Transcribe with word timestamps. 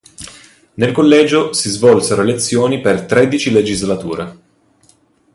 Nel 0.73 0.91
collegio 0.93 1.53
si 1.53 1.69
svolsero 1.69 2.23
elezioni 2.23 2.81
per 2.81 3.05
tredici 3.05 3.51
legislature. 3.51 4.39